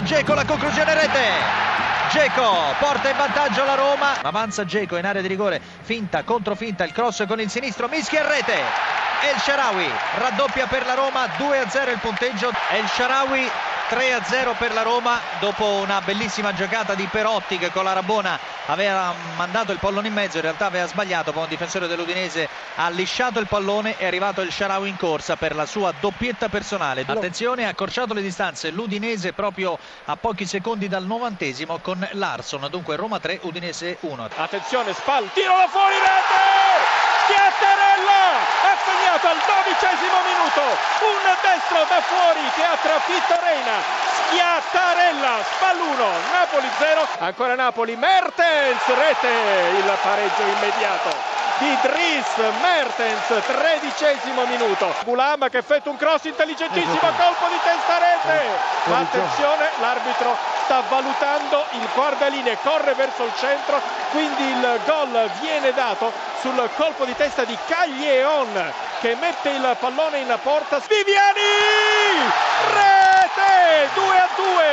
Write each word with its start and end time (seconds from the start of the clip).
Geco, 0.00 0.32
la 0.34 0.44
conclusione 0.44 0.94
rete. 0.94 1.70
Geco 2.10 2.74
porta 2.78 3.10
in 3.10 3.16
vantaggio 3.16 3.64
la 3.64 3.74
Roma. 3.74 4.22
Avanza 4.22 4.64
Geco 4.64 4.96
in 4.96 5.04
area 5.04 5.20
di 5.20 5.28
rigore. 5.28 5.60
Finta, 5.82 6.22
controfinta, 6.22 6.84
il 6.84 6.92
cross 6.92 7.26
con 7.26 7.40
il 7.40 7.50
sinistro. 7.50 7.88
Mischia 7.88 8.22
in 8.22 8.28
rete. 8.28 8.54
El 8.54 9.38
Sharawi 9.38 9.88
raddoppia 10.16 10.66
per 10.66 10.86
la 10.86 10.94
Roma. 10.94 11.26
2-0 11.36 11.90
il 11.90 11.98
punteggio. 12.00 12.50
El 12.70 12.88
Sharawi 12.88 13.50
3-0 13.92 14.56
per 14.56 14.72
la 14.72 14.80
Roma 14.80 15.20
dopo 15.38 15.66
una 15.66 16.00
bellissima 16.00 16.54
giocata 16.54 16.94
di 16.94 17.06
Perotti 17.10 17.58
che 17.58 17.70
con 17.70 17.84
la 17.84 17.92
Rabona 17.92 18.38
aveva 18.68 19.12
mandato 19.36 19.70
il 19.70 19.78
pallone 19.78 20.08
in 20.08 20.14
mezzo, 20.14 20.38
in 20.38 20.44
realtà 20.44 20.64
aveva 20.64 20.86
sbagliato, 20.86 21.30
poi 21.30 21.42
un 21.42 21.48
difensore 21.50 21.86
dell'Udinese 21.86 22.48
ha 22.76 22.88
lisciato 22.88 23.38
il 23.38 23.46
pallone 23.46 23.98
e 23.98 24.04
è 24.04 24.06
arrivato 24.06 24.40
il 24.40 24.50
Sharawi 24.50 24.88
in 24.88 24.96
corsa 24.96 25.36
per 25.36 25.54
la 25.54 25.66
sua 25.66 25.92
doppietta 26.00 26.48
personale. 26.48 27.04
Attenzione, 27.06 27.66
ha 27.66 27.68
accorciato 27.68 28.14
le 28.14 28.22
distanze 28.22 28.70
l'Udinese 28.70 29.34
proprio 29.34 29.78
a 30.06 30.16
pochi 30.16 30.46
secondi 30.46 30.88
dal 30.88 31.04
novantesimo 31.04 31.76
con 31.80 32.08
Larson, 32.12 32.68
dunque 32.70 32.96
Roma 32.96 33.20
3, 33.20 33.40
Udinese 33.42 33.98
1. 34.00 34.28
Attenzione, 34.36 34.94
Spal, 34.94 35.30
tiro 35.34 35.54
da 35.54 35.68
fuori, 35.68 35.96
rete! 35.96 37.21
Schiattarella 37.22 38.22
ha 38.66 38.74
segnato 38.82 39.26
al 39.28 39.40
dodicesimo 39.46 40.18
minuto. 40.26 40.62
Un 41.06 41.22
destro 41.38 41.84
da 41.86 42.00
fuori 42.02 42.42
che 42.54 42.64
ha 42.64 42.76
trafitto 42.80 43.38
Reina. 43.38 43.78
Schiattarella 44.26 45.44
Spal 45.54 45.78
1 45.78 46.06
Napoli 46.32 46.68
0 46.78 47.06
ancora 47.18 47.54
Napoli 47.54 47.96
Mertens 47.96 48.82
rete 48.86 49.28
il 49.28 49.98
pareggio 50.02 50.42
immediato. 50.42 51.14
Di 51.58 51.78
Dries 51.82 52.26
Mertens, 52.60 53.26
tredicesimo 53.46 54.44
minuto. 54.46 54.92
Gulam 55.04 55.48
che 55.48 55.58
effettua 55.58 55.92
un 55.92 55.96
cross 55.96 56.24
intelligentissimo, 56.24 56.98
colpo 57.14 57.46
di 57.46 57.60
testa 57.62 57.98
rete. 57.98 58.48
Ma 58.84 58.98
attenzione, 58.98 59.70
l'arbitro 59.78 60.51
sta 60.72 60.82
valutando 60.88 61.66
il 61.72 61.86
guardaline, 61.92 62.56
corre 62.62 62.94
verso 62.94 63.24
il 63.24 63.32
centro, 63.36 63.78
quindi 64.10 64.42
il 64.42 64.80
gol 64.86 65.30
viene 65.40 65.74
dato 65.74 66.10
sul 66.40 66.70
colpo 66.76 67.04
di 67.04 67.14
testa 67.14 67.44
di 67.44 67.56
Caglieon 67.66 68.72
che 69.00 69.14
mette 69.20 69.50
il 69.50 69.76
pallone 69.78 70.20
in 70.20 70.38
porta. 70.42 70.80
Viviani! 70.88 72.32
Rete! 72.72 73.90
2 73.92 74.18
a 74.18 74.28
2, 74.34 74.64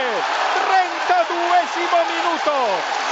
32esimo 0.69 1.97
minuto. 2.15 2.51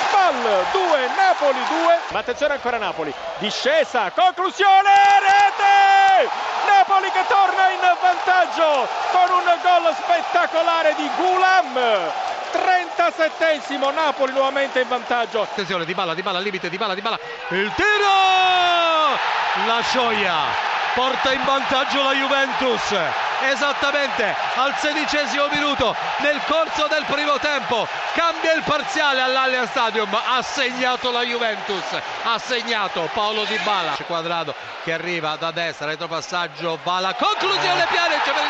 Spal 0.08 0.66
2, 0.72 1.10
Napoli 1.18 1.60
2. 1.68 2.00
Ma 2.12 2.20
attenzione 2.20 2.54
ancora 2.54 2.78
Napoli. 2.78 3.14
Discesa, 3.40 4.12
conclusione, 4.12 4.92
rete! 5.20 6.30
Napoli 6.68 7.12
che 7.12 7.26
torna 7.28 7.70
in 7.70 7.98
vantaggio 8.00 8.88
con 9.12 9.30
un 9.30 9.58
gol 9.62 9.94
spettacolare 9.94 10.96
di 10.96 11.10
Gulam. 11.18 12.27
37esimo 12.52 13.94
Napoli 13.94 14.32
nuovamente 14.32 14.82
in 14.82 14.88
vantaggio. 14.88 15.42
Attenzione, 15.42 15.86
Di 15.86 15.94
Balla, 15.94 16.14
Di 16.14 16.22
Balla 16.22 16.38
al 16.38 16.44
limite, 16.44 16.70
Di 16.70 16.78
Balla, 16.78 16.94
Di 16.94 17.02
Balla. 17.02 17.20
Il 17.50 17.72
tiro! 17.76 19.36
La 19.66 19.82
gioia 19.92 20.68
porta 20.94 21.32
in 21.32 21.44
vantaggio 21.46 22.02
la 22.02 22.14
Juventus 22.14 22.96
esattamente 23.42 24.36
al 24.56 24.76
sedicesimo 24.78 25.48
minuto 25.52 25.96
nel 26.18 26.42
corso 26.48 26.88
del 26.90 27.06
primo 27.06 27.38
tempo 27.38 27.88
cambia 28.14 28.54
il 28.54 28.64
parziale 28.64 29.22
all'Allianz 29.22 29.70
Stadium 29.70 30.10
ha 30.12 30.42
segnato 30.42 31.12
la 31.12 31.22
Juventus 31.22 31.84
ha 32.24 32.40
segnato 32.40 33.08
Paolo 33.14 33.46
Di 33.46 33.60
Bala 33.60 33.96
quadrato 34.08 34.56
che 34.84 34.94
arriva 34.94 35.36
da 35.36 35.52
destra 35.52 35.86
retropassaggio 35.86 36.80
va 36.84 37.00
la 37.00 37.14
conclusione 37.14 37.86
Pjanic 37.86 38.24
per 38.24 38.44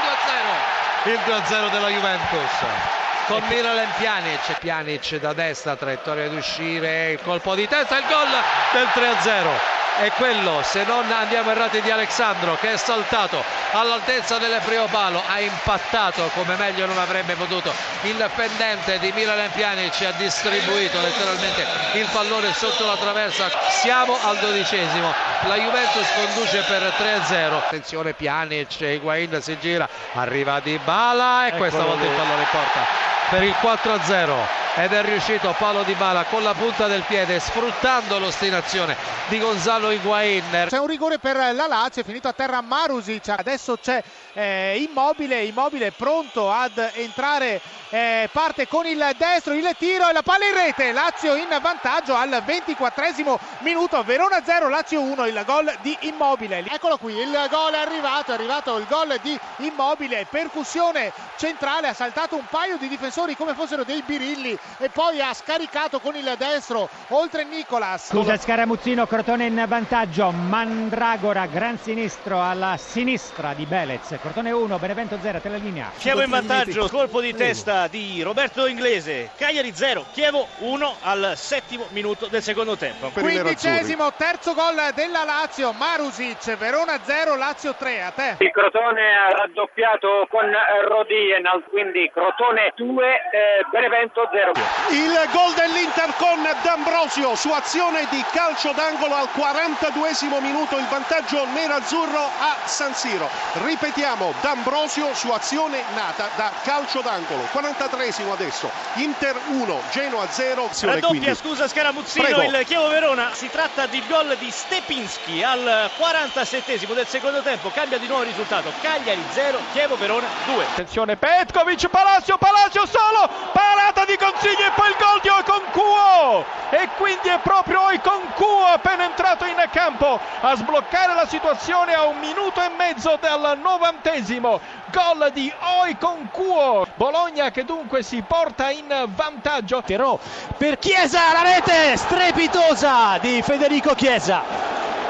il 1.04 1.20
2-0 1.20 1.34
il 1.34 1.68
2-0 1.68 1.70
della 1.70 1.90
Juventus 1.90 3.07
con 3.28 3.44
Miralem 3.50 3.90
Pjanic 3.98 4.58
Pjanic 4.60 5.20
da 5.20 5.34
destra 5.34 5.76
traiettoria 5.76 6.30
di 6.30 6.38
uscire 6.38 7.12
il 7.12 7.20
colpo 7.22 7.56
di 7.56 7.68
testa 7.68 7.98
il 7.98 8.06
gol 8.08 8.28
del 8.72 8.88
3-0 8.94 9.78
è 10.00 10.12
quello, 10.12 10.62
se 10.62 10.84
non 10.84 11.12
andiamo 11.12 11.50
errati, 11.50 11.82
di 11.82 11.90
Alexandro 11.90 12.56
che 12.62 12.74
è 12.74 12.78
saltato 12.78 13.44
all'altezza 13.72 14.38
del 14.38 14.62
primo 14.64 14.86
palo, 14.86 15.24
ha 15.28 15.40
impattato 15.40 16.30
come 16.36 16.56
meglio 16.56 16.86
non 16.86 17.00
avrebbe 17.00 17.34
potuto 17.34 17.74
il 18.04 18.30
pendente 18.36 19.00
di 19.00 19.12
Milan 19.14 19.50
Pjanic 19.52 20.00
ha 20.04 20.12
distribuito 20.12 21.02
letteralmente 21.02 21.66
il 21.94 22.08
pallone 22.12 22.54
sotto 22.54 22.86
la 22.86 22.96
traversa. 22.96 23.50
Siamo 23.70 24.16
al 24.22 24.38
dodicesimo, 24.38 25.12
la 25.48 25.56
Juventus 25.56 26.08
conduce 26.14 26.62
per 26.68 26.84
3-0. 26.84 27.54
Attenzione 27.54 28.14
Pjanic, 28.14 28.80
Higuain 28.80 29.42
si 29.42 29.58
gira, 29.60 29.90
arriva 30.14 30.60
Di 30.60 30.80
Bala 30.84 31.48
e 31.48 31.54
questa 31.54 31.84
volta 31.84 32.06
il 32.06 32.12
pallone 32.12 32.42
in 32.42 32.48
porta 32.52 33.17
per 33.30 33.44
il 33.44 33.56
4-0 33.62 34.36
ed 34.76 34.94
è 34.94 35.04
riuscito 35.04 35.54
Paolo 35.58 35.84
Di 35.84 35.94
Bala 35.96 36.24
con 36.26 36.44
la 36.44 36.54
punta 36.54 36.88
del 36.88 37.02
piede 37.02 37.40
sfruttando 37.40 38.20
l'ostinazione 38.20 38.96
di 39.28 39.40
Gonzalo 39.40 39.92
Higuain 39.92 40.68
c'è 40.70 40.80
un 40.80 40.88
rigore 40.88 41.20
per 41.20 41.36
la 41.36 41.68
Lazio 41.68 42.02
è 42.02 42.06
finito 42.06 42.28
a 42.28 42.34
terra 42.34 42.62
Marusic. 42.62 43.28
Adesso 43.30 43.78
c'è 43.82 44.02
eh, 44.34 44.78
Immobile 44.90 45.44
Immobile 45.44 45.92
pronto 45.92 46.50
ad 46.50 46.78
entrare 46.94 47.60
eh, 47.90 48.30
parte 48.32 48.68
con 48.68 48.86
il 48.86 49.04
destro 49.18 49.54
il 49.54 49.76
tiro 49.78 50.10
e 50.10 50.14
la 50.14 50.22
palla 50.22 50.46
in 50.46 50.54
rete. 50.54 50.92
Lazio 50.92 51.36
in 51.36 51.48
vantaggio 51.62 52.16
al 52.16 52.42
24 52.46 53.40
minuto. 53.60 54.04
Verona 54.04 54.42
0 54.44 54.70
Lazio 54.70 55.02
1 55.02 55.28
il 55.28 55.44
gol 55.46 55.76
di 55.82 55.98
Immobile. 56.02 56.64
Eccolo 56.70 56.98
qui 56.98 57.14
il 57.18 57.48
gol 57.50 57.74
è 57.74 57.80
arrivato 57.80 58.32
è 58.32 58.36
arrivato 58.36 58.78
il 58.78 58.86
gol 58.88 59.18
di 59.22 59.38
Immobile. 59.58 60.28
Percussione 60.30 61.12
centrale 61.36 61.88
ha 61.88 61.94
saltato 61.94 62.36
un 62.36 62.46
paio 62.50 62.78
di 62.78 62.88
difensori 62.88 63.16
come 63.36 63.56
fossero 63.56 63.84
dei 63.84 64.04
birilli 64.06 64.56
e 64.78 64.90
poi 64.90 65.20
ha 65.22 65.34
scaricato 65.34 66.00
con 66.00 66.16
il 66.16 66.36
destro 66.38 66.88
oltre 67.10 67.46
Nicolas. 67.46 68.10
Scusa 68.10 68.38
Scaramuzzino, 68.38 69.08
Crotone 69.08 69.46
in 69.46 69.66
vantaggio, 69.68 70.30
Mandragora, 70.30 71.48
gran 71.48 71.80
sinistro 71.80 72.42
alla 72.42 72.78
sinistra 72.78 73.54
di 73.54 73.66
Belez, 73.66 74.16
Crotone 74.22 74.52
1, 74.52 74.78
Benevento 74.78 75.18
0, 75.20 75.40
te 75.40 75.50
la 75.50 75.58
linea. 75.58 75.92
Chievo 75.98 76.22
in 76.22 76.30
vantaggio, 76.30 76.88
colpo 76.90 77.20
di 77.20 77.34
testa 77.34 77.88
di 77.88 78.22
Roberto 78.22 78.68
Inglese, 78.68 79.32
Cagliari 79.36 79.74
0, 79.74 80.06
Chievo 80.12 80.48
1 80.60 80.96
al 81.02 81.34
settimo 81.36 81.86
minuto 81.90 82.28
del 82.28 82.44
secondo 82.44 82.78
tempo. 82.78 83.10
Quindicesimo, 83.10 84.14
terzo 84.14 84.54
gol 84.54 84.76
della 84.94 85.24
Lazio, 85.24 85.72
Marusic, 85.72 86.56
Verona 86.58 87.00
0, 87.02 87.36
Lazio 87.36 87.74
3, 87.74 88.04
a 88.04 88.12
te. 88.12 88.36
Il 88.40 88.52
Crotone 88.52 89.16
ha 89.16 89.32
raddoppiato 89.32 90.28
con 90.30 90.46
Rodien, 90.88 91.46
quindi 91.70 92.12
Crotone 92.14 92.74
2, 92.76 93.07
eh, 93.14 93.66
Benevento 93.72 94.28
0. 94.32 94.52
Il 94.90 95.30
gol 95.32 95.54
dell'Inter 95.54 96.14
con 96.18 96.42
D'Ambrosio 96.62 97.36
su 97.36 97.50
azione 97.50 98.08
di 98.10 98.24
calcio 98.32 98.72
d'angolo 98.72 99.16
al 99.16 99.30
42 99.32 100.16
minuto, 100.42 100.78
il 100.78 100.86
vantaggio 100.88 101.46
nerazzurro 101.46 102.30
a 102.40 102.56
San 102.66 102.94
Siro. 102.94 103.30
Ripetiamo, 103.64 104.34
D'Ambrosio 104.42 105.14
su 105.14 105.30
azione 105.30 105.84
nata 105.94 106.30
da 106.36 106.52
calcio 106.64 107.02
d'angolo. 107.02 107.48
43 107.52 108.06
adesso, 108.32 108.70
Inter 108.96 109.36
1, 109.48 109.82
Genoa 109.92 110.28
0. 110.28 110.70
Raddoppia, 110.82 111.36
scusa 111.36 111.68
Scaramuzzino, 111.68 112.26
Prego. 112.26 112.42
il 112.42 112.66
Chievo 112.66 112.88
Verona. 112.88 113.34
Si 113.34 113.50
tratta 113.50 113.86
di 113.86 114.02
gol 114.08 114.36
di 114.38 114.50
Stepinski 114.50 115.44
al 115.44 115.90
47 115.98 116.78
del 116.94 117.08
secondo 117.08 117.42
tempo. 117.42 117.70
Cambia 117.70 117.98
di 117.98 118.08
nuovo 118.08 118.24
il 118.24 118.30
risultato. 118.30 118.72
Cagliari 118.82 119.24
0, 119.32 119.60
Chievo 119.74 119.98
Verona 119.98 120.28
2. 120.46 120.64
Attenzione, 120.64 121.16
Petkovic, 121.18 121.88
Palacio, 121.90 122.38
Palacio 122.38 122.86
solo, 122.98 123.30
parata 123.52 124.06
di 124.06 124.18
Consiglio 124.18 124.66
e 124.66 124.72
poi 124.76 124.90
il 124.90 124.96
gol 124.98 125.22
di 125.22 125.30
Oconcuo 125.30 126.46
e 126.70 126.90
quindi 126.98 127.30
è 127.30 127.40
proprio 127.40 127.82
Oconcuo 127.94 128.66
appena 128.66 129.06
entrato 129.06 129.46
in 129.46 129.56
campo 129.72 130.20
a 130.42 130.56
sbloccare 130.56 131.14
la 131.14 131.28
situazione 131.28 131.94
a 131.94 132.06
un 132.06 132.18
minuto 132.20 132.62
e 132.62 132.70
mezzo 132.76 133.18
dal 133.22 133.60
novantesimo. 133.62 134.60
Gol 134.92 135.32
di 135.34 135.52
Oconcuo 135.60 136.88
Bologna 136.96 137.52
che 137.52 137.66
dunque 137.66 138.02
si 138.02 138.24
porta 138.26 138.72
in 138.72 138.88
vantaggio. 139.08 139.82
Però 139.86 140.18
per 140.58 140.80
Chiesa 140.80 141.32
la 141.34 141.42
rete 141.44 141.96
strepitosa 141.98 143.18
di 143.20 143.42
Federico 143.42 143.94
Chiesa 143.94 144.57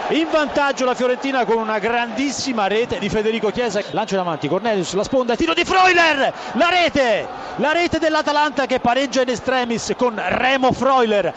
in 0.09 0.29
vantaggio 0.31 0.85
la 0.85 0.93
Fiorentina 0.95 1.43
con 1.43 1.57
una 1.57 1.79
grandissima 1.79 2.67
rete 2.67 2.97
di 2.97 3.09
Federico 3.09 3.49
Chiesa. 3.51 3.81
Lancio 3.91 4.15
davanti, 4.15 4.47
Cornelius, 4.47 4.93
la 4.93 5.03
sponda, 5.03 5.35
tiro 5.35 5.53
di 5.53 5.65
Freuler, 5.65 6.33
la 6.53 6.69
rete, 6.69 7.27
la 7.57 7.73
rete 7.73 7.99
dell'Atalanta 7.99 8.65
che 8.65 8.79
pareggia 8.79 9.21
in 9.21 9.29
estremis 9.29 9.93
con 9.97 10.15
Remo 10.15 10.71
Freuler. 10.71 11.33